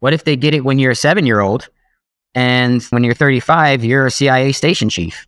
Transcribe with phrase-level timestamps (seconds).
[0.00, 1.68] What if they get it when you're a seven year old
[2.34, 5.26] and when you're 35, you're a CIA station chief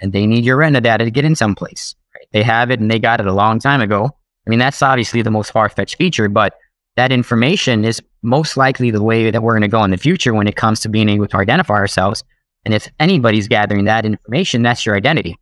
[0.00, 1.94] and they need your retina data to get in someplace?
[2.14, 2.26] Right?
[2.32, 4.10] They have it and they got it a long time ago.
[4.46, 6.54] I mean, that's obviously the most far fetched feature, but
[6.96, 10.34] that information is most likely the way that we're going to go in the future
[10.34, 12.22] when it comes to being able to identify ourselves.
[12.64, 15.36] And if anybody's gathering that information, that's your identity.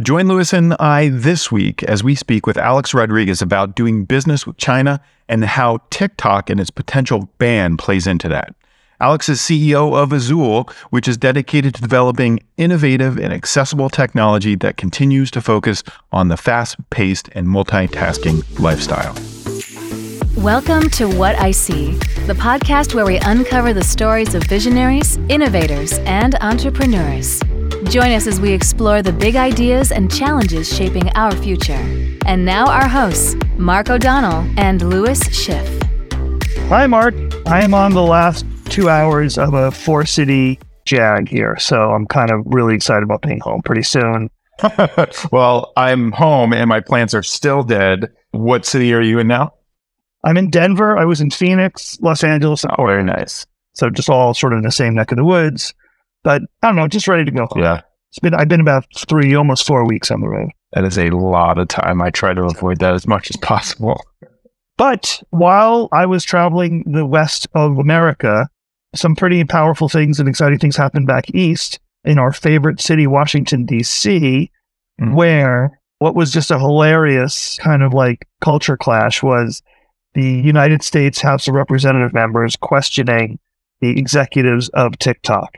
[0.00, 4.46] Join Lewis and I this week as we speak with Alex Rodriguez about doing business
[4.46, 8.54] with China and how TikTok and its potential ban plays into that.
[9.00, 14.76] Alex is CEO of Azulle, which is dedicated to developing innovative and accessible technology that
[14.76, 19.16] continues to focus on the fast paced and multitasking lifestyle.
[20.38, 21.94] Welcome to What I See,
[22.28, 27.40] the podcast where we uncover the stories of visionaries, innovators, and entrepreneurs.
[27.86, 31.72] Join us as we explore the big ideas and challenges shaping our future.
[32.24, 35.66] And now, our hosts, Mark O'Donnell and Lewis Schiff.
[36.68, 37.16] Hi, Mark.
[37.48, 41.58] I am on the last two hours of a four city jag here.
[41.58, 44.30] So I'm kind of really excited about being home pretty soon.
[45.32, 48.12] well, I'm home and my plants are still dead.
[48.30, 49.54] What city are you in now?
[50.24, 50.96] I'm in Denver.
[50.96, 52.64] I was in Phoenix, Los Angeles.
[52.64, 53.46] Oh, very nice.
[53.74, 55.74] So just all sort of in the same neck of the woods.
[56.24, 57.62] But I don't know, just ready to go home.
[57.62, 57.82] Yeah.
[58.10, 60.50] It's been I've been about three, almost four weeks on the road.
[60.72, 62.02] That is a lot of time.
[62.02, 64.00] I try to avoid that as much as possible.
[64.76, 68.48] But while I was traveling the west of America,
[68.94, 73.66] some pretty powerful things and exciting things happened back east in our favorite city, Washington,
[73.66, 74.50] D.C.,
[75.00, 75.14] mm-hmm.
[75.14, 79.62] where what was just a hilarious kind of like culture clash was
[80.14, 83.38] the United States House of Representative members questioning
[83.80, 85.54] the executives of TikTok.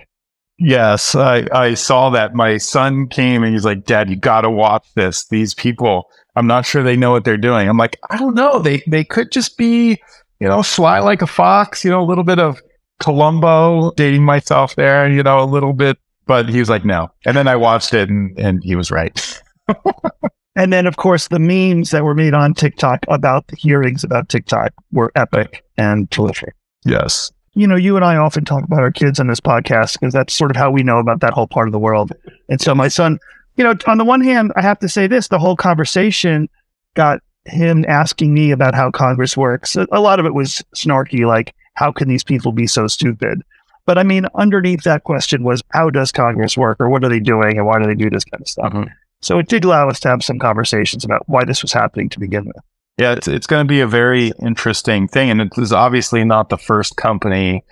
[0.58, 2.34] Yes, I, I saw that.
[2.34, 5.26] My son came and he's like, Dad, you got to watch this.
[5.28, 6.04] These people,
[6.36, 7.66] I'm not sure they know what they're doing.
[7.66, 8.58] I'm like, I don't know.
[8.58, 9.98] They, they could just be,
[10.38, 12.60] you know, sly like a fox, you know, a little bit of
[13.00, 15.96] Columbo, dating myself there, you know, a little bit.
[16.26, 17.08] But he was like, no.
[17.24, 19.42] And then I watched it and, and he was right.
[20.56, 24.28] and then, of course, the memes that were made on TikTok about the hearings about
[24.28, 26.54] TikTok were epic and terrific.
[26.84, 27.30] Yes.
[27.54, 30.34] You know, you and I often talk about our kids on this podcast because that's
[30.34, 32.12] sort of how we know about that whole part of the world.
[32.48, 33.18] And so my son,
[33.56, 36.48] you know, on the one hand, I have to say this the whole conversation
[36.94, 39.76] got him asking me about how Congress works.
[39.76, 43.42] A lot of it was snarky, like, how can these people be so stupid?
[43.86, 47.20] But I mean, underneath that question was, how does Congress work or what are they
[47.20, 48.72] doing and why do they do this kind of stuff?
[48.72, 48.92] Mm-hmm.
[49.22, 52.20] So it did allow us to have some conversations about why this was happening to
[52.20, 52.56] begin with.
[52.98, 55.30] Yeah, it's, it's going to be a very interesting thing.
[55.30, 57.64] And it is obviously not the first company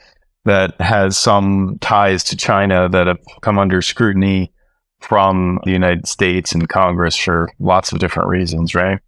[0.45, 4.53] that has some ties to China that have come under scrutiny
[5.01, 8.99] from the United States and Congress for lots of different reasons, right?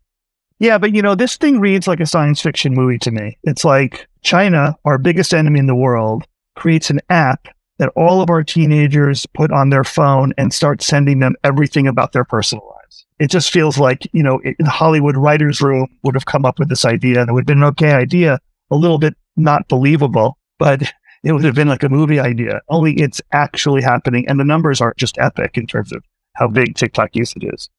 [0.59, 3.39] Yeah, but you know, this thing reads like a science fiction movie to me.
[3.45, 7.49] It's like China, our biggest enemy in the world, creates an app
[7.81, 12.13] that all of our teenagers put on their phone and start sending them everything about
[12.13, 13.07] their personal lives.
[13.19, 16.69] It just feels like, you know, the Hollywood writer's room would have come up with
[16.69, 18.39] this idea and it would have been an okay idea,
[18.71, 20.83] a little bit not believable, but
[21.25, 22.61] it would have been like a movie idea.
[22.69, 24.29] Only it's actually happening.
[24.29, 26.05] And the numbers are just epic in terms of
[26.35, 27.71] how big TikTok usage is.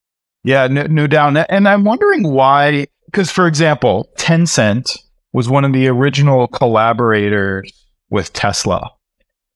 [0.44, 1.46] Yeah, no, no doubt.
[1.52, 4.98] And I'm wondering why, because for example, Tencent
[5.32, 7.72] was one of the original collaborators
[8.10, 8.90] with Tesla.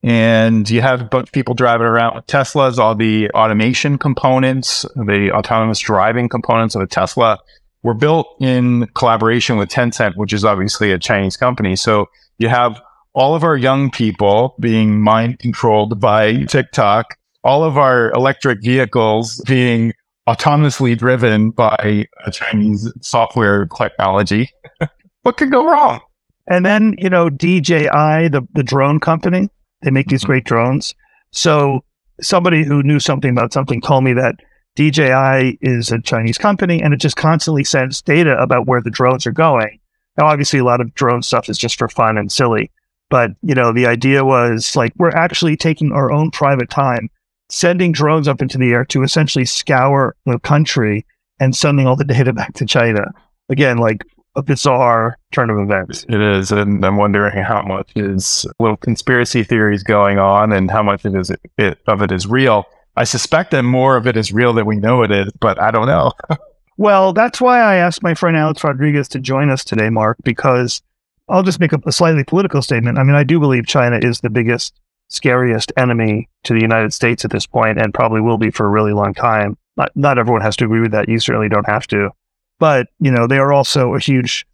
[0.03, 4.85] And you have a bunch of people driving around with Teslas, all the automation components,
[4.95, 7.39] the autonomous driving components of a Tesla
[7.81, 11.75] were built in collaboration with Tencent, which is obviously a Chinese company.
[11.75, 12.07] So
[12.37, 12.81] you have
[13.13, 19.41] all of our young people being mind controlled by TikTok, all of our electric vehicles
[19.47, 19.93] being
[20.27, 24.49] autonomously driven by a Chinese software technology.
[25.21, 26.01] what could go wrong?
[26.47, 29.49] And then, you know, DJI, the, the drone company,
[29.81, 30.31] they make these mm-hmm.
[30.31, 30.95] great drones.
[31.31, 31.83] So
[32.21, 34.35] somebody who knew something about something told me that
[34.75, 39.25] DJI is a Chinese company and it just constantly sends data about where the drones
[39.25, 39.79] are going.
[40.17, 42.71] Now, obviously, a lot of drone stuff is just for fun and silly.
[43.09, 47.09] But, you know, the idea was like, we're actually taking our own private time
[47.49, 51.05] sending drones up into the air to essentially scour the country
[51.39, 53.05] and sending all the data back to China.
[53.49, 54.03] Again, like
[54.35, 56.05] a bizarre turn of events.
[56.09, 60.83] It is, and I'm wondering how much is little conspiracy theories going on, and how
[60.83, 62.65] much it is it, of it is real.
[62.97, 65.71] I suspect that more of it is real than we know it is, but I
[65.71, 66.13] don't know.
[66.77, 70.81] well, that's why I asked my friend Alex Rodriguez to join us today, Mark, because
[71.27, 72.97] I'll just make a, a slightly political statement.
[72.97, 77.25] I mean, I do believe China is the biggest scariest enemy to the United States
[77.25, 79.57] at this point and probably will be for a really long time.
[79.77, 81.09] Not, not everyone has to agree with that.
[81.09, 82.11] You certainly don't have to.
[82.59, 84.45] But, you know, they are also a huge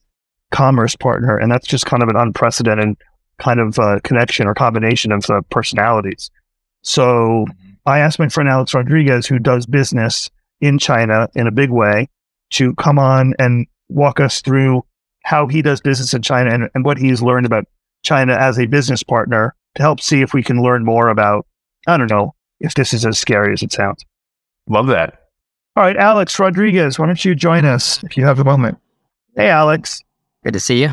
[0.51, 2.97] commerce partner, and that's just kind of an unprecedented
[3.37, 6.29] kind of uh, connection or combination of uh, personalities.
[6.83, 7.45] So
[7.85, 12.09] I asked my friend Alex Rodriguez, who does business in China in a big way,
[12.51, 14.83] to come on and walk us through
[15.23, 17.65] how he does business in China and, and what he's learned about
[18.03, 21.45] China as a business partner to help see if we can learn more about,
[21.87, 24.03] I don't know, if this is as scary as it sounds.
[24.67, 25.20] Love that.
[25.77, 28.77] All right, Alex Rodriguez, why don't you join us if you have a moment?
[29.37, 30.03] Hey, Alex.
[30.43, 30.91] Good to see you.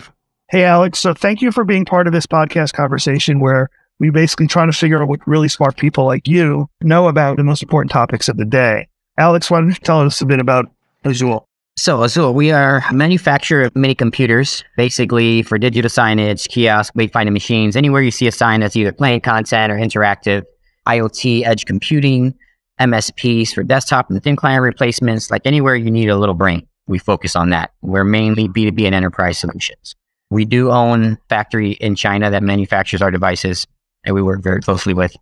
[0.50, 1.00] Hey, Alex.
[1.00, 4.72] So thank you for being part of this podcast conversation where we basically try to
[4.72, 8.36] figure out what really smart people like you know about the most important topics of
[8.36, 8.86] the day.
[9.18, 10.70] Alex, why don't you tell us a bit about
[11.04, 11.44] Azulle?
[11.76, 17.32] So, Azulle, we are a manufacturer of mini computers, basically for digital signage, kiosk, wayfinding
[17.32, 20.44] machines, anywhere you see a sign that's either playing content or interactive,
[20.86, 22.32] IoT, edge computing,
[22.80, 26.98] MSPs for desktop and thin client replacements, like anywhere you need a little brain, we
[26.98, 27.72] focus on that.
[27.82, 29.94] We're mainly B2B and enterprise solutions.
[30.30, 33.66] We do own factory in China that manufactures our devices
[34.04, 35.16] and we work very closely with.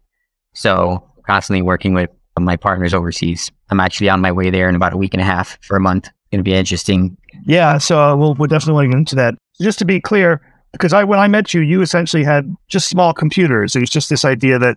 [0.55, 3.51] So constantly working with my partners overseas.
[3.71, 5.81] I'm actually on my way there in about a week and a half for a
[5.81, 6.07] month.
[6.07, 7.17] It's going to be interesting.
[7.45, 9.35] Yeah, so uh, we'll, we'll definitely want to get into that.
[9.61, 10.43] Just to be clear,
[10.73, 13.75] because I when I met you, you essentially had just small computers.
[13.75, 14.77] It was just this idea that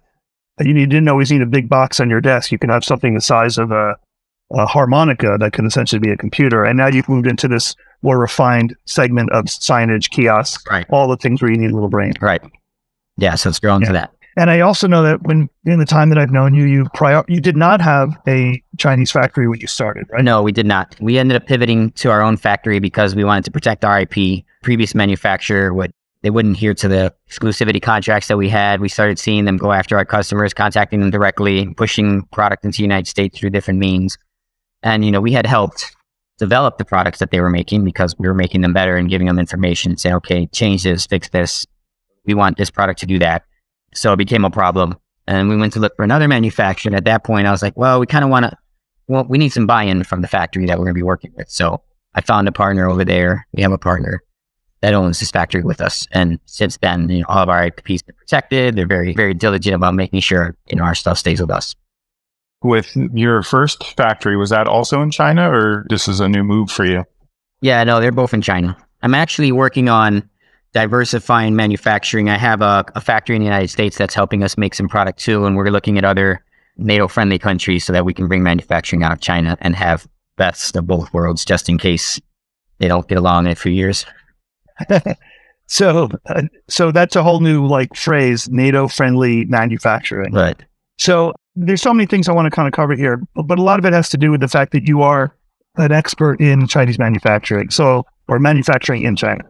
[0.67, 2.51] you didn't always need a big box on your desk.
[2.51, 3.95] You can have something the size of a,
[4.51, 6.63] a harmonica that can essentially be a computer.
[6.63, 10.85] And now you've moved into this more refined segment of signage, kiosks, Right.
[10.89, 12.13] all the things where you need a little brain.
[12.21, 12.41] Right.
[13.17, 13.35] Yeah.
[13.35, 13.87] So it's grown Yeah.
[13.87, 14.11] to that.
[14.37, 17.23] And I also know that when in the time that I've known you, you prior
[17.27, 20.23] you did not have a Chinese factory when you started, right?
[20.23, 20.95] No, we did not.
[21.01, 24.45] We ended up pivoting to our own factory because we wanted to protect our IP.
[24.63, 25.91] Previous manufacturer would
[26.21, 28.81] they wouldn't adhere to the exclusivity contracts that we had.
[28.81, 32.83] We started seeing them go after our customers, contacting them directly, pushing product into the
[32.83, 34.17] United States through different means.
[34.83, 35.95] And you know, we had helped
[36.37, 39.27] develop the products that they were making because we were making them better and giving
[39.27, 41.65] them information and saying, okay, change this, fix this.
[42.25, 43.43] We want this product to do that.
[43.93, 44.95] So it became a problem.
[45.27, 46.89] And we went to look for another manufacturer.
[46.89, 48.57] And at that point, I was like, well, we kind of want to
[49.09, 51.49] well, we need some buy-in from the factory that we're going to be working with.
[51.49, 51.81] So
[52.13, 53.47] I found a partner over there.
[53.53, 54.23] We have a partner
[54.81, 58.01] that owns this factory with us, and since then, you know, all of our IP's
[58.01, 58.75] been protected.
[58.75, 61.75] They're very, very diligent about making sure you know our stuff stays with us.
[62.61, 66.69] With your first factory, was that also in China or this is a new move
[66.69, 67.05] for you?
[67.61, 68.75] Yeah, no, they're both in China.
[69.01, 70.29] I'm actually working on
[70.73, 72.29] diversifying manufacturing.
[72.29, 75.19] I have a, a factory in the United States that's helping us make some product
[75.19, 76.43] too, and we're looking at other
[76.77, 80.87] NATO-friendly countries so that we can bring manufacturing out of China and have best of
[80.87, 82.19] both worlds, just in case
[82.77, 84.05] they don't get along in a few years.
[85.69, 90.33] So, uh, so that's a whole new like phrase, NATO friendly manufacturing.
[90.33, 90.59] Right.
[90.97, 93.77] So there's so many things I want to kind of cover here, but a lot
[93.77, 95.35] of it has to do with the fact that you are
[95.77, 99.43] an expert in Chinese manufacturing, so or manufacturing in China.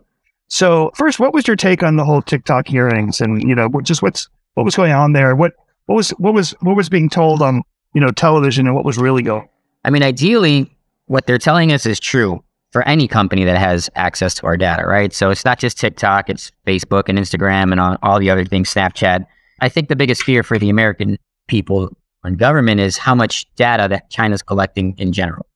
[0.50, 4.02] So first, what was your take on the whole TikTok hearings, and you know, just
[4.02, 5.38] what's what was going on there?
[5.38, 5.54] What
[5.86, 8.98] what was what was what was being told on you know television, and what was
[8.98, 9.48] really going?
[9.86, 10.70] I mean, ideally,
[11.06, 14.86] what they're telling us is true for any company that has access to our data,
[14.86, 15.12] right?
[15.14, 19.26] So it's not just TikTok, it's Facebook and Instagram and all, the other things, Snapchat.
[19.62, 21.18] I think the biggest fear for the American
[21.48, 21.90] people
[22.24, 25.48] and government is how much data that China's collecting in general,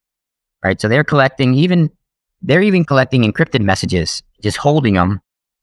[0.64, 0.82] right?
[0.82, 1.92] So they're collecting even,
[2.42, 5.22] they're even collecting encrypted messages, just holding them,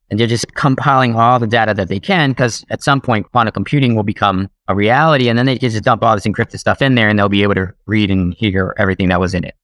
[0.09, 3.53] and they're just compiling all the data that they can because at some point quantum
[3.53, 6.95] computing will become a reality, and then they just dump all this encrypted stuff in
[6.95, 9.55] there, and they'll be able to read and hear everything that was in it.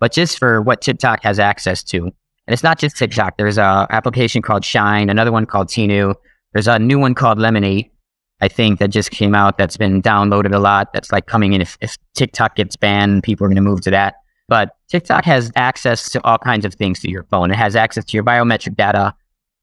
[0.00, 2.12] But just for what TikTok has access to,
[2.48, 3.36] and it's not just TikTok.
[3.36, 6.14] There's a application called Shein, another one called Temu.
[6.54, 7.90] There's a new one called Lemon8,
[8.40, 10.92] I think, that just came out that's been downloaded a lot.
[10.94, 11.60] That's like coming in.
[11.60, 14.14] If, if TikTok gets banned, people are going to move to that.
[14.48, 17.50] But TikTok has access to all kinds of things to your phone.
[17.50, 19.14] It has access to your biometric data,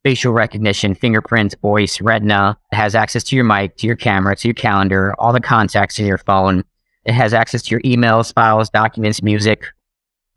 [0.04, 2.56] facial recognition, fingerprints, voice, retina.
[2.72, 5.98] It has access to your mic, to your camera, to your calendar, all the contacts
[5.98, 6.64] in your phone.
[7.04, 9.66] It has access to your emails, files, documents, music.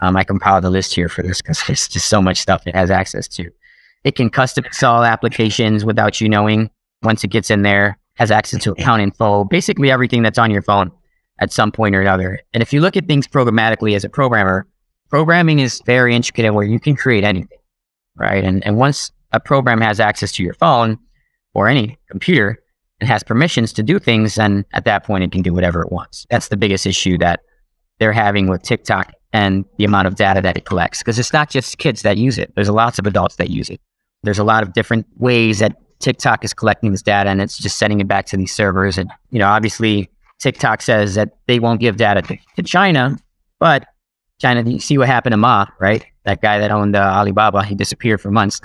[0.00, 2.74] Um, I compiled a list here for this because there's just so much stuff it
[2.74, 3.50] has access to.
[4.04, 6.70] It can custom install applications without you knowing.
[7.02, 10.62] Once it gets in there, has access to account info, basically everything that's on your
[10.62, 10.90] phone
[11.40, 12.40] at some point or another.
[12.52, 14.66] And if you look at things programmatically as a programmer,
[15.08, 17.58] programming is very intricate where you can create anything,
[18.16, 18.42] right?
[18.44, 20.98] And and once a program has access to your phone
[21.54, 22.58] or any computer
[23.00, 25.92] and has permissions to do things, then at that point it can do whatever it
[25.92, 26.26] wants.
[26.30, 27.40] That's the biggest issue that
[27.98, 31.00] they're having with TikTok and the amount of data that it collects.
[31.00, 32.52] Because it's not just kids that use it.
[32.54, 33.80] There's lots of adults that use it.
[34.22, 37.78] There's a lot of different ways that TikTok is collecting this data and it's just
[37.78, 38.98] sending it back to these servers.
[38.98, 40.08] And, you know, obviously
[40.38, 43.16] TikTok says that they won't give data to, to China,
[43.58, 43.86] but
[44.40, 46.06] China, you see what happened to Ma, right?
[46.24, 48.60] That guy that owned uh, Alibaba, he disappeared for months.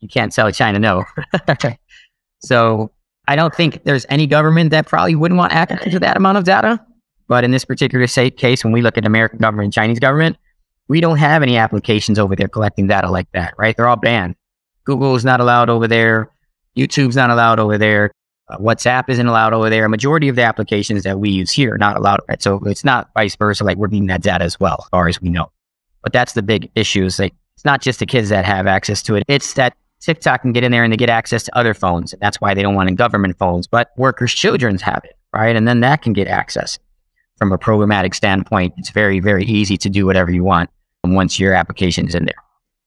[0.00, 1.04] You can't tell China no.
[2.40, 2.90] so
[3.26, 6.44] I don't think there's any government that probably wouldn't want access to that amount of
[6.44, 6.84] data.
[7.28, 10.36] But in this particular case, when we look at American government and Chinese government,
[10.88, 13.76] we don't have any applications over there collecting data like that, right?
[13.76, 14.36] They're all banned.
[14.84, 16.30] Google is not allowed over there.
[16.76, 18.12] YouTube's not allowed over there.
[18.48, 19.86] Uh, WhatsApp isn't allowed over there.
[19.86, 22.42] A majority of the applications that we use here are not allowed, right?
[22.42, 23.64] So it's not vice versa.
[23.64, 25.50] Like we're getting that data as well, as far as we know.
[26.02, 27.06] But that's the big issue.
[27.06, 29.24] Is like it's not just the kids that have access to it.
[29.28, 32.12] It's that TikTok can get in there and they get access to other phones.
[32.12, 35.56] And that's why they don't want in government phones, but workers' children's have it, right?
[35.56, 36.78] And then that can get access
[37.38, 38.74] from a programmatic standpoint.
[38.76, 40.70] It's very, very easy to do whatever you want
[41.04, 42.34] once your application is in there.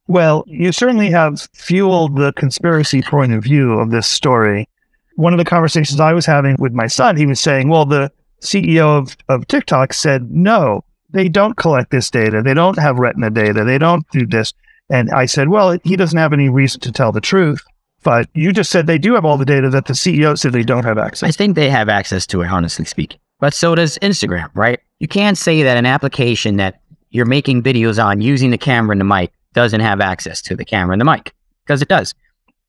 [0.08, 4.68] Well, you certainly have fueled the conspiracy point of view of this story.
[5.16, 8.12] One of the conversations I was having with my son, he was saying, well, the
[8.42, 12.42] CEO of, of TikTok said, no, they don't collect this data.
[12.42, 13.64] They don't have retina data.
[13.64, 14.54] They don't do this.
[14.90, 17.62] And I said, well, he doesn't have any reason to tell the truth.
[18.04, 20.64] But you just said they do have all the data that the CEO said they
[20.64, 21.28] don't have access.
[21.28, 23.20] I think they have access to it, honestly speaking.
[23.40, 24.80] But so does Instagram, right?
[25.00, 29.02] You can't say that an application that you're making videos on using the camera and
[29.02, 31.34] the mic doesn't have access to the camera and the mic
[31.66, 32.14] because it does.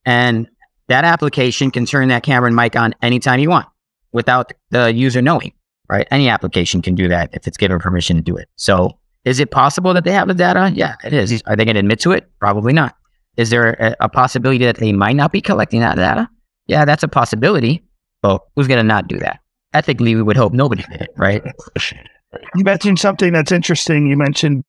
[0.04, 0.48] And
[0.88, 3.66] that application can turn that camera and mic on anytime you want
[4.12, 5.52] without the user knowing,
[5.88, 6.06] right?
[6.10, 8.48] Any application can do that if it's given permission to do it.
[8.56, 10.72] So is it possible that they have the data?
[10.74, 11.42] Yeah, it is.
[11.46, 12.30] Are they going to admit to it?
[12.38, 12.96] Probably not.
[13.36, 16.28] Is there a, possibility that they might not be collecting that data?
[16.66, 17.84] Yeah, that's a possibility.
[18.20, 19.40] But who's going to not do that?
[19.74, 21.42] Ethically, we would hope nobody did, right?
[22.54, 24.06] You mentioned something that's interesting.
[24.06, 24.64] You mentioned,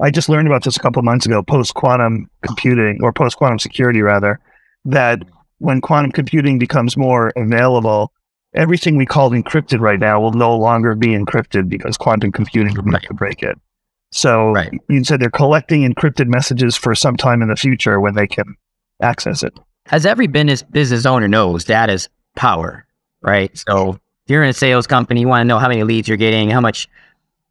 [0.00, 3.58] I just learned about this a couple months ago, post quantum computing or post quantum
[3.58, 4.38] security, rather,
[4.84, 5.22] that
[5.58, 8.12] when quantum computing becomes more available,
[8.54, 12.84] everything we call encrypted right now will no longer be encrypted because quantum computing will
[12.84, 13.08] right.
[13.10, 13.58] break it.
[14.10, 14.72] So right.
[14.88, 18.56] you said they're collecting encrypted messages for some time in the future when they can
[19.02, 19.52] access it.
[19.90, 22.86] As every business business owner knows, that is power,
[23.22, 23.56] right?
[23.68, 23.98] So
[24.30, 26.60] you're in a sales company, you want to know how many leads you're getting, how
[26.60, 26.88] much,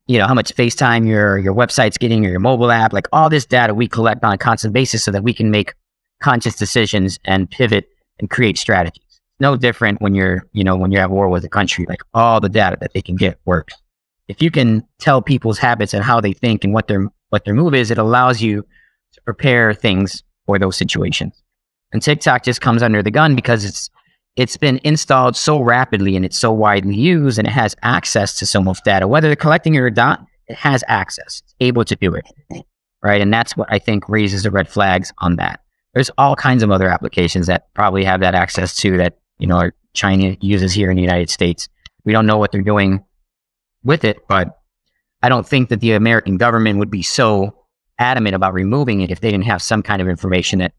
[0.07, 3.29] you know, how much FaceTime your your website's getting or your mobile app, like all
[3.29, 5.74] this data we collect on a constant basis so that we can make
[6.19, 9.03] conscious decisions and pivot and create strategies.
[9.39, 12.39] No different when you're, you know, when you're at war with a country, like all
[12.39, 13.75] the data that they can get works
[14.27, 17.53] if you can tell people's habits and how they think and what their what their
[17.53, 18.65] move is, it allows you
[19.13, 21.43] to prepare things for those situations.
[21.91, 23.89] And TikTok just comes under the gun because it's
[24.38, 28.46] it's been installed so rapidly and it's so widely used and it has access to
[28.46, 29.08] so much data.
[29.08, 32.63] Whether they're collecting it or not, it has access, it's able to do it.
[33.03, 33.22] Right.
[33.22, 35.62] And that's what I think raises the red flags on that.
[35.94, 39.72] There's all kinds of other applications that probably have that access to that, you know,
[39.94, 41.67] China uses here in the United States.
[42.06, 43.03] We don't know what they're doing
[43.84, 44.60] with it, but
[45.24, 47.56] I don't think that the American government would be so
[47.98, 50.74] adamant about removing it if they didn't have some kind of information that,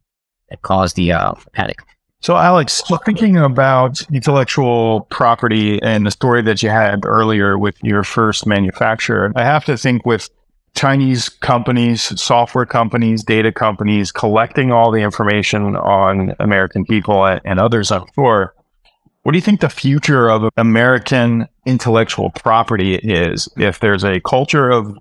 [0.50, 1.81] that caused the uh, panic.
[2.21, 8.03] So, Alex, thinking about intellectual property and the story that you had earlier with your
[8.03, 10.29] first manufacturer, I have to think with
[10.75, 17.93] Chinese companies, software companies, data companies collecting all the information on American people and others,
[17.93, 18.55] I'm sure,
[19.23, 24.71] what do you think the future of American intellectual property is if there's a culture
[24.71, 24.97] of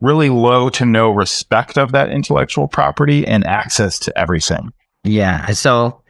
[0.00, 4.72] really low to no respect of that intellectual property and access to everything?
[5.02, 5.46] Yeah.
[5.52, 6.02] So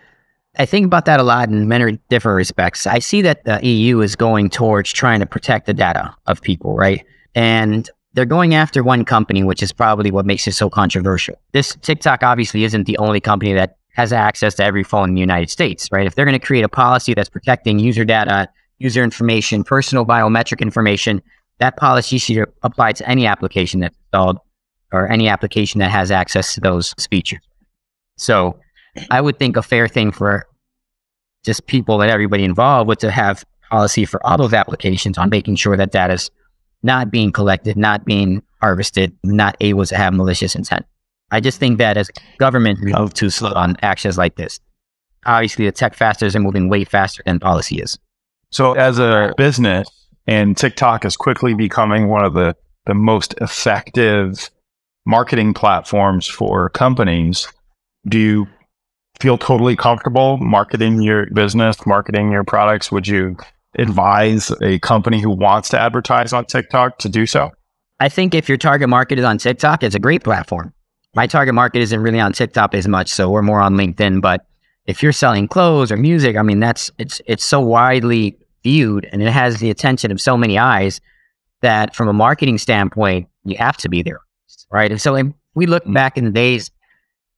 [0.57, 2.87] I think about that a lot in many different respects.
[2.87, 6.77] I see that the EU is going towards trying to protect the data of people,
[6.77, 7.05] right?
[7.35, 11.35] And they're going after one company, which is probably what makes it so controversial.
[11.53, 15.21] This TikTok obviously isn't the only company that has access to every phone in the
[15.21, 16.07] United States, right?
[16.07, 20.61] If they're going to create a policy that's protecting user data, user information, personal biometric
[20.61, 21.23] information,
[21.59, 24.39] that policy should apply to any application that's installed
[24.93, 27.41] or any application that has access to those features.
[28.17, 28.59] So
[29.11, 30.47] I would think a fair thing for
[31.45, 35.57] just people and everybody involved would to have policy for all those applications on making
[35.57, 36.31] sure that data is
[36.83, 40.87] not being collected, not being harvested, not able to have malicious intent.
[41.31, 44.61] I just think that as government move too slow on actions like this,
[45.27, 47.99] obviously the tech fasters are moving way faster than policy is.
[48.51, 49.89] So as a business,
[50.27, 54.51] and TikTok is quickly becoming one of the, the most effective
[55.07, 57.49] marketing platforms for companies,
[58.09, 58.47] do you
[59.25, 62.93] feel totally comfortable marketing your business, marketing your products?
[62.93, 63.37] Would you
[63.79, 67.51] advise a company who wants to advertise on TikTok to do so?
[68.01, 70.73] I think if your target market is on TikTok, it's a great platform
[71.15, 74.21] my target market isn't really on TikTok as much, so we're more on LinkedIn.
[74.21, 74.47] But
[74.87, 79.23] if you're selling clothes or music, I mean, that's it's it's so widely viewed and
[79.23, 81.01] it has the attention of so many eyes
[81.61, 84.21] that from a marketing standpoint, You have to be there,
[84.71, 84.91] right?
[84.91, 85.95] And so if we look mm.
[85.95, 86.71] back in the days,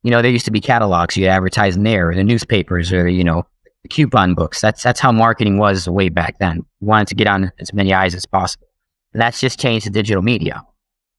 [0.06, 3.08] you know, there used to be catalogs you advertise in there, or the newspapers, or
[3.08, 3.44] you know,
[3.82, 4.60] the coupon books.
[4.60, 6.64] That's that's how marketing was way back then.
[6.80, 8.68] We wanted to get on as many eyes as possible.
[9.12, 10.62] And that's just changed to digital media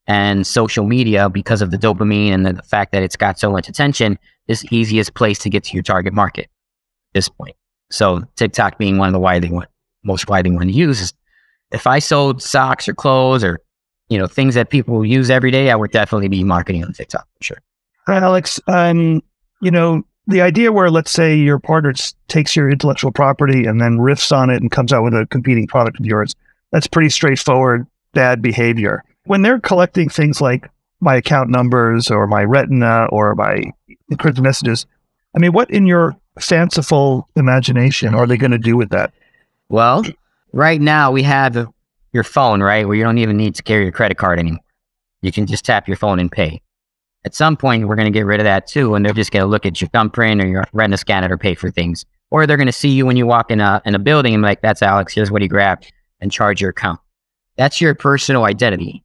[0.08, 3.52] and social media because of the dopamine and the, the fact that it's got so
[3.52, 4.18] much attention
[4.48, 7.58] is the easiest place to get to your target market at this point.
[7.92, 9.68] So TikTok being one of the widely one,
[10.04, 11.14] most widely one used
[11.72, 13.60] if I sold socks or clothes or
[14.10, 17.28] you know things that people use every day, I would definitely be marketing on TikTok
[17.38, 17.58] for sure.
[18.08, 18.60] Alex.
[18.68, 19.22] Um,
[19.62, 21.94] you know, the idea where let's say your partner
[22.28, 25.68] takes your intellectual property and then riffs on it and comes out with a competing
[25.68, 26.36] product of yours,
[26.72, 29.04] that's pretty straightforward bad behavior.
[29.26, 33.64] When they're collecting things like my account numbers or my retina or my
[34.12, 34.86] encrypted messages,
[35.36, 39.14] I mean, what in your fanciful imagination are they going to do with that?
[39.70, 40.04] Well,
[40.54, 41.68] right now we have
[42.14, 44.62] your phone, right, where you don't even need to carry your credit card anymore.
[45.22, 46.62] You can just tap your phone and pay.
[47.26, 49.44] At some point, we're going to get rid of that too, and they're just going
[49.44, 52.06] to look at your thumbprint or your retina scanner to pay for things.
[52.30, 54.44] Or they're going to see you when you walk in a in a building and
[54.44, 55.14] like, "That's Alex.
[55.14, 57.00] Here's what he grabbed," and charge your account.
[57.58, 59.04] That's your personal identity,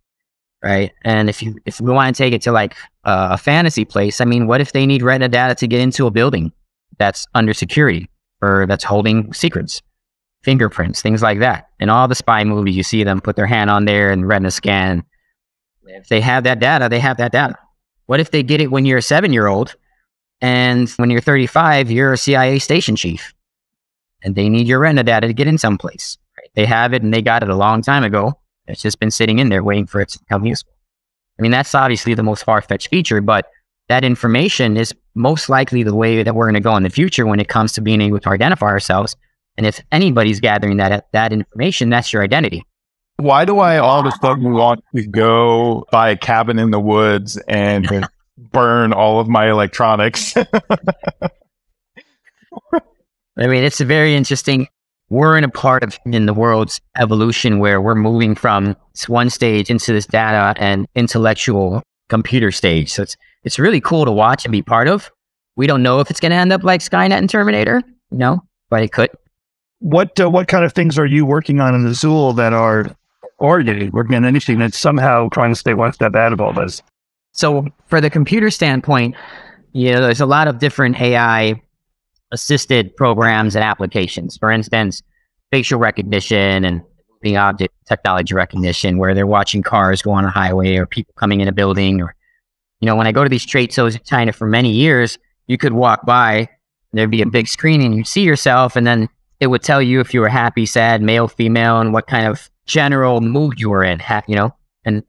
[0.63, 0.93] right?
[1.03, 4.21] And if you if we want to take it to like uh, a fantasy place,
[4.21, 6.53] I mean, what if they need retina data to get into a building
[6.99, 9.83] that's under security or that's holding secrets?
[10.43, 11.69] fingerprints, things like that.
[11.81, 14.51] In all the spy movies, you see them put their hand on there and retina
[14.51, 15.05] scan.
[15.85, 17.57] If they have that data, they have that data.
[18.07, 19.75] What if they get it when you're a seven year old
[20.41, 23.33] and when you're 35, you're a CIA station chief
[24.23, 26.19] and they need your retina data to get in someplace?
[26.37, 26.51] Right?
[26.55, 28.35] They have it and they got it a long time ago.
[28.67, 30.73] It's just been sitting in there waiting for it to become useful.
[31.39, 33.47] I mean, that's obviously the most far fetched feature, but
[33.89, 37.27] that information is most likely the way that we're going to go in the future
[37.27, 39.17] when it comes to being able to identify ourselves
[39.57, 42.65] and if anybody's gathering that that information, that's your identity.
[43.23, 46.81] Why do I all of a sudden want to go buy a cabin in the
[46.81, 50.37] woods and burn all of my electronics?
[50.37, 50.43] I
[53.47, 54.67] mean, it's a very interesting.
[55.09, 59.31] We're in a part of in the world's evolution where we're moving from this one
[59.31, 62.91] stage into this data and intellectual computer stage.
[62.93, 65.11] So it's it's really cool to watch and be part of.
[65.55, 68.83] We don't know if it's going to end up like Skynet and Terminator, no, but
[68.83, 69.11] it could.
[69.79, 72.87] What uh, what kind of things are you working on in the Zool that are,
[73.43, 76.53] or you working on anything that's somehow trying to stay one step ahead of all
[76.53, 76.81] this?
[77.33, 79.17] So for the computer standpoint,
[79.73, 81.61] you know, there's a lot of different AI
[82.31, 84.37] assisted programs and applications.
[84.37, 85.03] For instance,
[85.51, 86.83] facial recognition and
[87.23, 91.41] the object technology recognition, where they're watching cars go on a highway or people coming
[91.41, 92.01] in a building.
[92.01, 92.15] Or,
[92.81, 95.59] you know, when I go to these trade shows in China for many years, you
[95.59, 96.49] could walk by,
[96.93, 99.09] there'd be a big screen and you'd see yourself, and then
[99.41, 102.49] it would tell you if you were happy, sad, male, female, and what kind of
[102.67, 105.03] general mood you are in, you know, and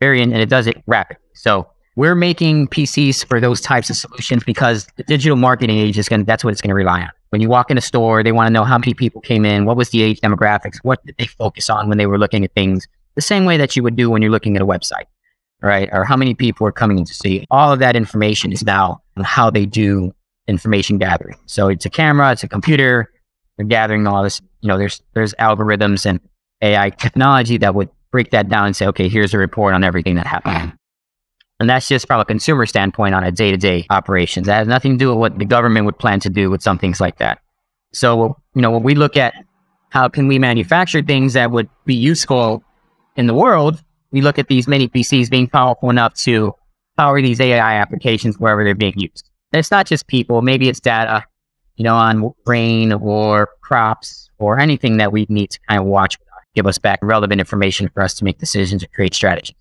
[0.00, 1.22] very, and it does it rapidly.
[1.34, 6.08] So we're making PCs for those types of solutions because the digital marketing age is
[6.08, 7.10] going to, that's what it's going to rely on.
[7.30, 9.64] When you walk in a store, they want to know how many people came in,
[9.64, 12.54] what was the age demographics, what did they focus on when they were looking at
[12.54, 15.06] things, the same way that you would do when you're looking at a website,
[15.60, 15.88] right?
[15.92, 17.44] Or how many people are coming in to see.
[17.50, 20.14] All of that information is now how they do
[20.46, 21.36] information gathering.
[21.46, 23.10] So it's a camera, it's a computer,
[23.56, 26.20] they're gathering all this, you know, there's, there's algorithms and
[26.62, 30.16] AI technology that would break that down and say, okay, here's a report on everything
[30.16, 30.72] that happened.
[31.60, 34.46] And that's just from a consumer standpoint on a day to day operations.
[34.46, 36.78] That has nothing to do with what the government would plan to do with some
[36.78, 37.40] things like that.
[37.92, 39.34] So, you know, when we look at
[39.90, 42.62] how can we manufacture things that would be useful
[43.16, 46.54] in the world, we look at these mini PCs being powerful enough to
[46.96, 49.28] power these AI applications wherever they're being used.
[49.52, 51.24] And it's not just people, maybe it's data,
[51.76, 56.18] you know, on rain or crops or anything that we need to kind of watch,
[56.58, 59.54] give us back relevant information for us to make decisions or create strategies.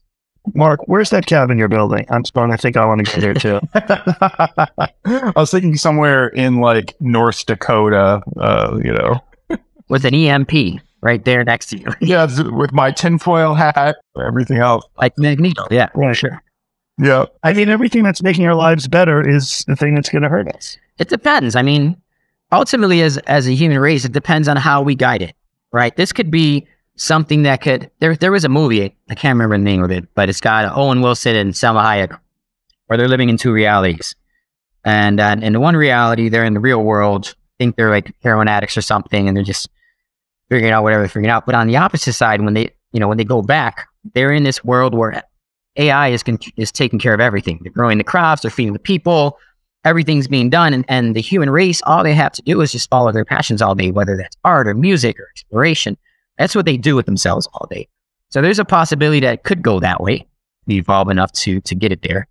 [0.56, 2.06] Mark, where's that cabin you're building?
[2.10, 3.60] I'm starting to think I want to go there too.
[5.06, 9.22] I was thinking somewhere in like North Dakota, uh, you know.
[9.90, 14.86] With an EMP right there next to you, Yeah, with my tinfoil hat, everything else.
[14.98, 15.68] like Magneto.
[15.70, 16.16] Yeah, Right.
[16.16, 16.42] sure.
[16.98, 17.26] Yeah.
[17.44, 20.48] I mean, everything that's making our lives better is the thing that's going to hurt
[20.50, 20.78] us.
[20.98, 21.56] It depends.
[21.56, 21.96] I mean,
[22.52, 25.36] ultimately, as as a human race, it depends on how we guide it,
[25.72, 25.96] right?
[25.96, 26.66] This could be
[26.98, 27.90] something that could.
[28.00, 28.96] There, there was a movie.
[29.10, 32.20] I can't remember the name of it, but it's got Owen Wilson and Salma Hayek,
[32.88, 34.16] where they're living in two realities.
[34.84, 37.36] And uh, in the one reality, they're in the real world.
[37.60, 39.70] Think they're like heroin addicts or something, and they're just
[40.50, 41.46] figuring out whatever they're figuring out.
[41.46, 44.44] But on the opposite side, when they, you know, when they go back, they're in
[44.44, 45.24] this world where
[45.76, 47.60] AI is con- is taking care of everything.
[47.62, 49.38] They're growing the crops, they're feeding the people,
[49.84, 52.90] everything's being done, and, and the human race, all they have to do is just
[52.90, 55.98] follow their passions all day, whether that's art or music or exploration.
[56.38, 57.88] That's what they do with themselves all day.
[58.30, 60.28] So there's a possibility that it could go that way.
[60.70, 62.28] evolve enough to to get it there.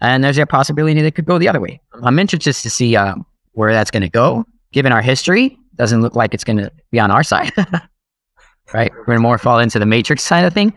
[0.00, 1.80] And there's a possibility that it could go the other way.
[2.02, 3.16] I'm interested to see uh,
[3.52, 4.44] where that's going to go.
[4.70, 7.52] Given our history, doesn't look like it's going to be on our side.
[8.74, 8.92] right?
[8.92, 10.72] We're going to more fall into the matrix side of thing.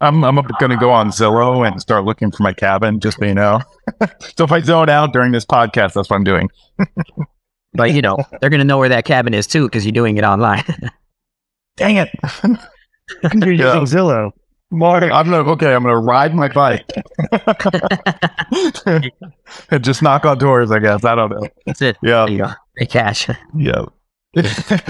[0.00, 3.24] I'm I'm going to go on Zillow and start looking for my cabin, just so
[3.24, 3.60] you know.
[4.36, 6.50] so if I zone out during this podcast, that's what I'm doing.
[7.74, 10.16] but you know, they're going to know where that cabin is too because you're doing
[10.16, 10.64] it online.
[11.76, 12.08] Dang it!
[13.34, 13.78] You're Yeah.
[13.80, 14.30] using Zillow.
[14.70, 15.74] Mark, I'm gonna okay.
[15.74, 16.90] I'm gonna ride my bike
[18.86, 20.70] and just knock on doors.
[20.70, 21.46] I guess I don't know.
[21.66, 21.96] That's it.
[22.02, 22.50] Yeah, There you go.
[22.76, 23.28] Pay cash.
[23.54, 23.84] yeah.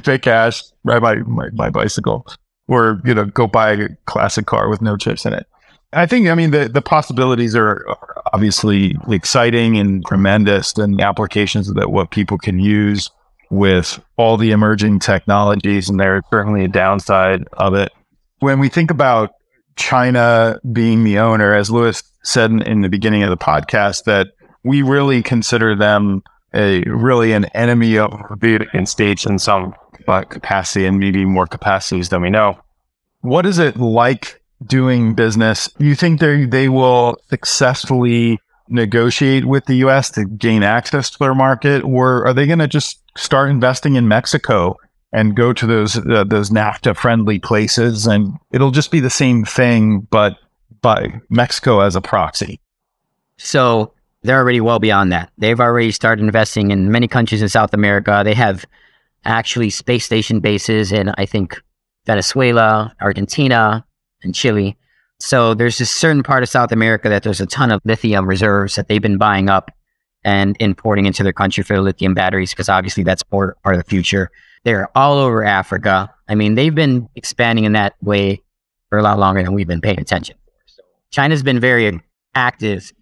[0.04, 2.24] Pay cash, ride my, my my bicycle,
[2.68, 5.46] or you know, go buy a classic car with no chips in it.
[5.92, 11.02] I think I mean the the possibilities are, are obviously exciting and tremendous, and the
[11.02, 13.10] applications that what people can use
[13.52, 17.92] with all the emerging technologies, and there's certainly a downside of it.
[18.38, 19.34] When we think about
[19.76, 24.28] China being the owner, as Lewis said in, the beginning of the podcast, that
[24.64, 26.22] we really consider them
[26.54, 28.10] a really an enemy of
[28.40, 29.74] the United States in some
[30.06, 32.58] capacity and maybe more capacities than we know.
[33.20, 35.68] What is it like doing business?
[35.78, 38.40] You think they they will successfully
[38.72, 40.10] negotiate with the U.S.
[40.12, 44.08] to gain access to their market, or are they going to just start investing in
[44.08, 44.76] Mexico
[45.12, 49.44] and go to those uh, those NAFTA friendly places, and it'll just be the same
[49.44, 50.36] thing, but
[50.80, 52.60] by Mexico as a proxy?
[53.36, 55.30] So they're already well beyond that.
[55.38, 58.22] They've already started investing in many countries in South America.
[58.24, 58.64] They have
[59.24, 61.60] actually space station bases in, I think,
[62.06, 63.84] Venezuela, Argentina,
[64.22, 64.76] and Chile.
[65.22, 68.74] So there's a certain part of South America that there's a ton of lithium reserves
[68.74, 69.70] that they've been buying up
[70.24, 73.88] and importing into their country for lithium batteries because obviously that's part, part of the
[73.88, 74.32] future.
[74.64, 76.12] They're all over Africa.
[76.28, 78.42] I mean, they've been expanding in that way
[78.88, 80.34] for a lot longer than we've been paying attention.
[80.66, 80.82] So
[81.12, 82.00] China's been very
[82.34, 82.92] active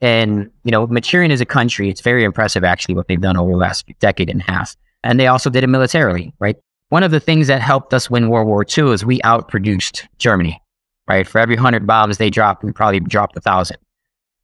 [0.00, 3.50] and you know maturing as a country it's very impressive actually what they've done over
[3.50, 6.56] the last decade and a half and they also did it militarily right
[6.90, 10.62] one of the things that helped us win world war ii is we outproduced germany
[11.08, 13.78] right for every 100 bombs they dropped we probably dropped a thousand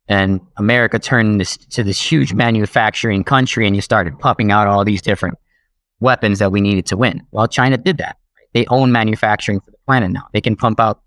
[0.09, 4.85] and america turned this to this huge manufacturing country and you started pumping out all
[4.85, 5.39] these different
[6.01, 8.17] weapons that we needed to win well china did that
[8.53, 11.01] they own manufacturing for the planet now they can pump out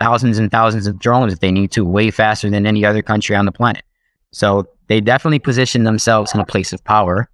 [0.00, 3.36] thousands and thousands of drones if they need to, way faster than any other country
[3.36, 3.84] on the planet.
[4.32, 7.30] So they definitely position themselves in a place of power.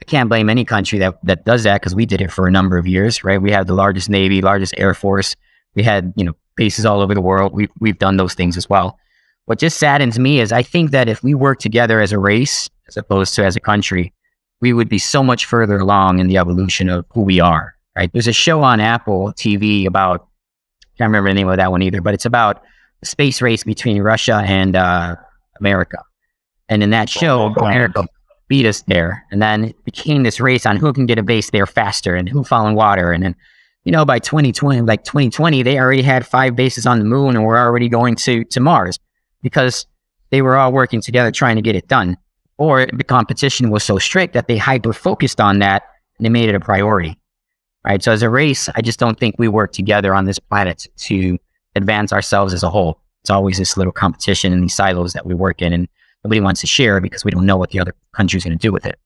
[0.00, 2.50] I can't blame any country that, that does that because we did it for a
[2.50, 3.40] number of years, right?
[3.40, 5.36] We had the largest navy, largest air force.
[5.74, 7.54] We had, you know, bases all over the world.
[7.54, 8.98] We've, we've done those things as well.
[9.46, 12.68] What just saddens me is I think that if we work together as a race,
[12.86, 14.12] as opposed to as a country,
[14.60, 18.12] we would be so much further along in the evolution of who we are, right?
[18.12, 20.28] There's a show on Apple TV about
[20.82, 22.62] I can't remember the name of that one either, but it's about
[23.00, 25.16] the space race between Russia and uh,
[25.60, 25.98] America.
[26.68, 27.54] And in that show.
[27.54, 28.04] America
[28.48, 29.24] beat us there.
[29.30, 32.28] And then it became this race on who can get a base there faster and
[32.28, 33.12] who fell in water.
[33.12, 33.36] And then,
[33.84, 37.44] you know, by 2020, like 2020, they already had five bases on the moon and
[37.44, 38.98] were already going to, to Mars
[39.42, 39.86] because
[40.30, 42.16] they were all working together trying to get it done.
[42.58, 45.84] Or the competition was so strict that they hyper focused on that
[46.18, 47.18] and they made it a priority
[47.88, 48.02] right?
[48.02, 51.38] So as a race, I just don't think we work together on this planet to
[51.74, 53.00] advance ourselves as a whole.
[53.22, 55.88] It's always this little competition in these silos that we work in, and
[56.24, 58.72] nobody wants to share because we don't know what the other country's going to do
[58.72, 58.98] with it.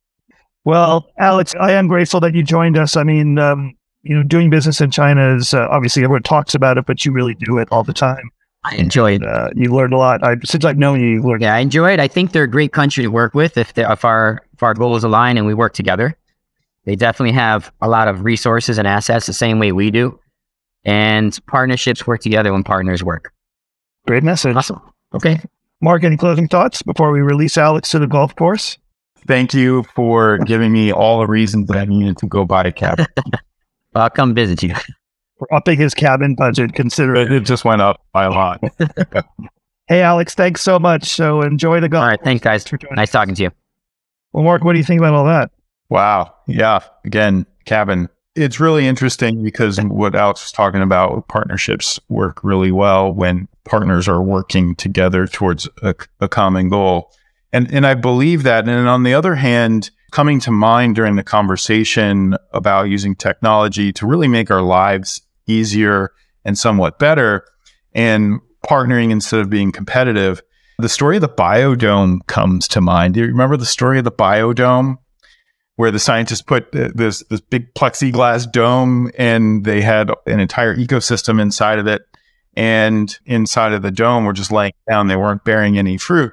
[0.65, 2.97] Well, Alex, I am grateful that you joined us.
[2.97, 6.79] I mean, um, you know, doing business in China is uh, obviously everyone talks about
[6.79, 8.31] it, but you really do it all the time.
[8.65, 9.25] I enjoy it.
[9.25, 10.23] Uh, you learned a lot.
[10.23, 11.43] I, since I've known you, you've learned.
[11.43, 12.01] Yeah, I enjoy it.
[12.01, 15.03] I think they're a great country to work with if, if our if our goals
[15.03, 16.17] align and we work together.
[16.85, 20.19] They definitely have a lot of resources and assets the same way we do,
[20.85, 23.33] and partnerships work together when partners work.
[24.07, 24.57] Great message.
[24.57, 24.81] Awesome.
[25.15, 25.41] Okay.
[25.81, 28.79] Mark, any closing thoughts before we release Alex to the golf course?
[29.27, 32.73] Thank you for giving me all the reasons that I needed to go buy a
[32.73, 33.07] cabin.
[33.95, 34.75] Well, I'll come visit you.
[35.39, 37.33] For upping his cabin budget, consider it, it.
[37.33, 38.61] it just went up by a lot.
[39.89, 41.05] Hey, Alex, thanks so much.
[41.05, 42.03] So enjoy the golf.
[42.03, 42.23] All right.
[42.23, 42.67] Thanks, guys.
[42.67, 43.51] for joining Nice talking to you.
[44.33, 45.51] Well, Mark, what do you think about all that?
[45.91, 46.35] Wow.
[46.47, 46.81] Yeah.
[47.05, 48.09] Again, cabin.
[48.35, 54.09] It's really interesting because what Alex was talking about, partnerships work really well when partners
[54.09, 57.13] are working together towards a, a common goal.
[57.53, 58.69] And, and I believe that.
[58.69, 64.07] And on the other hand, coming to mind during the conversation about using technology to
[64.07, 66.13] really make our lives easier
[66.45, 67.45] and somewhat better
[67.95, 70.41] and partnering instead of being competitive,
[70.79, 73.15] the story of the biodome comes to mind.
[73.15, 74.99] Do you remember the story of the biodome?
[75.77, 81.41] where the scientists put this this big plexiglass dome and they had an entire ecosystem
[81.41, 82.03] inside of it
[82.55, 85.07] and inside of the dome were just laying down.
[85.07, 86.33] They weren't bearing any fruit.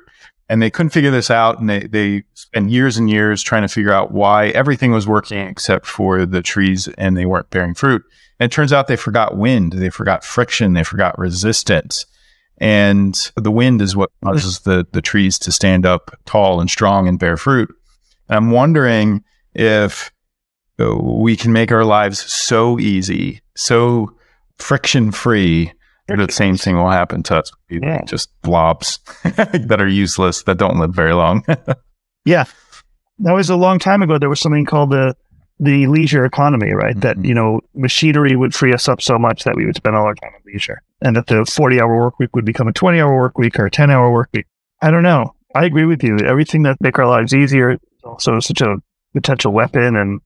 [0.50, 1.60] And they couldn't figure this out.
[1.60, 5.38] And they, they spent years and years trying to figure out why everything was working
[5.38, 8.04] except for the trees and they weren't bearing fruit.
[8.40, 12.06] And it turns out they forgot wind, they forgot friction, they forgot resistance.
[12.58, 17.08] And the wind is what causes the, the trees to stand up tall and strong
[17.08, 17.74] and bear fruit.
[18.28, 20.12] And I'm wondering if
[20.78, 24.16] we can make our lives so easy, so
[24.58, 25.74] friction free
[26.16, 27.52] the same thing will happen to us.
[27.70, 28.04] Yeah.
[28.06, 31.44] Just blobs that are useless that don't live very long.
[32.26, 32.46] Yeah.
[33.20, 34.20] That was a long time ago.
[34.20, 35.16] There was something called the
[35.62, 37.00] the leisure economy, right?
[37.02, 37.26] That, Mhm.
[37.26, 40.14] you know, machinery would free us up so much that we would spend all our
[40.16, 40.82] time on leisure.
[41.02, 43.66] And that the 40 hour work week would become a 20 hour work week or
[43.66, 44.46] a 10 hour work week.
[44.82, 45.34] I don't know.
[45.56, 46.18] I agree with you.
[46.20, 48.76] Everything that make our lives easier is also such a
[49.14, 49.96] potential weapon.
[49.96, 50.22] And,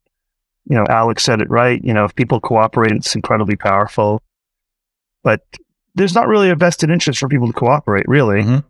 [0.66, 1.82] you know, Alex said it right.
[1.84, 4.22] You know, if people cooperate, it's incredibly powerful.
[5.24, 5.42] But
[5.96, 8.44] there's not really a vested interest for people to cooperate, really.
[8.44, 8.64] Mhm.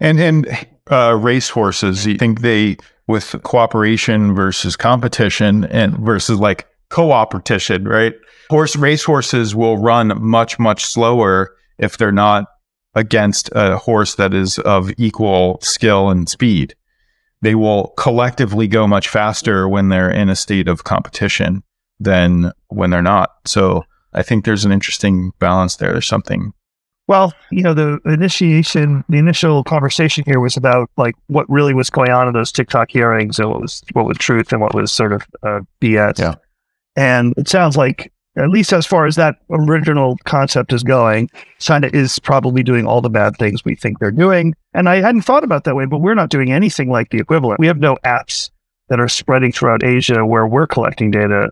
[0.00, 6.66] and and uh, race horses, you think they with cooperation versus competition and versus like
[6.88, 8.14] cooperation, right?
[8.50, 12.46] Horse race horses will run much much slower if they're not
[12.94, 16.74] against a horse that is of equal skill and speed.
[17.40, 21.62] They will collectively go much faster when they're in a state of competition
[21.98, 23.30] than when they're not.
[23.46, 25.92] So I think there's an interesting balance there.
[25.92, 26.52] There's something
[27.08, 31.90] Well, you know, the initiation, the initial conversation here was about like what really was
[31.90, 34.92] going on in those TikTok hearings and what was what was truth and what was
[34.92, 36.18] sort of uh, BS.
[36.18, 36.34] Yeah.
[36.96, 41.90] And it sounds like, at least as far as that original concept is going, China
[41.92, 44.54] is probably doing all the bad things we think they're doing.
[44.74, 47.60] And I hadn't thought about that way, but we're not doing anything like the equivalent.
[47.60, 48.50] We have no apps
[48.88, 51.50] that are spreading throughout Asia where we're collecting data,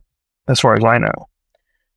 [0.49, 1.27] as far as I know.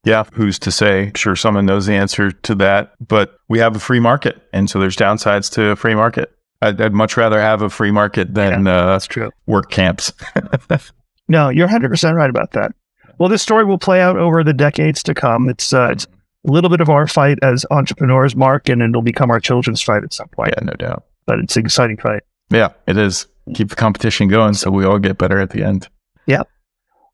[0.06, 1.12] Yeah, who's to say?
[1.16, 4.80] Sure, someone knows the answer to that, but we have a free market, and so
[4.80, 6.32] there's downsides to a free market.
[6.62, 9.32] I'd, I'd much rather have a free market than uh, That's true.
[9.46, 10.12] work camps.
[11.30, 12.74] No, you're 100% right about that.
[13.18, 15.48] Well, this story will play out over the decades to come.
[15.48, 19.32] It's, uh, it's a little bit of our fight as entrepreneurs, Mark, and it'll become
[19.32, 20.54] our children's fight at some point.
[20.58, 21.06] yeah, no doubt.
[21.26, 22.24] But it's an exciting fight.
[22.50, 23.28] Yeah, it is.
[23.56, 25.88] Keep the competition going, so we all get better at the end.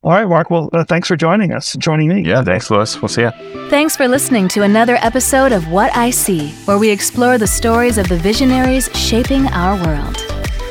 [0.02, 0.50] All right, Mark.
[0.50, 2.22] Well, uh, thanks for joining us, joining me.
[2.22, 3.02] Yeah, thanks, Lewis.
[3.02, 3.32] We'll see you.
[3.70, 7.98] Thanks for listening to another episode of What I See, where we explore the stories
[7.98, 10.18] of the visionaries shaping our world.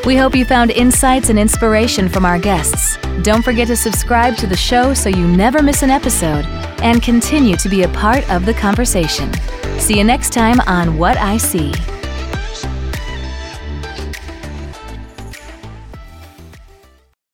[0.06, 2.96] We hope you found insights and inspiration from our guests.
[3.22, 6.46] Don't forget to subscribe to the show so you never miss an episode
[6.80, 9.30] and continue to be a part of the conversation.
[9.78, 11.74] See you next time on What I See.